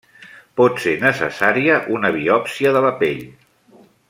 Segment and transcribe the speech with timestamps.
[0.61, 3.23] Pot ser necessària una biòpsia de la pell.